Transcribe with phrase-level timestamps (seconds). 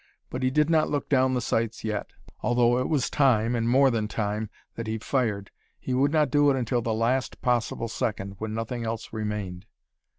[0.31, 2.11] But he did not look down the sights yet.
[2.41, 6.49] Although it was time, and more than time, that he fired, he would not do
[6.49, 9.67] it until the last possible second, when nothing else remained.